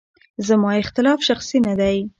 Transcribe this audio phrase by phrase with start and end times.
[0.47, 1.97] زما اختلاف شخصي نه دی.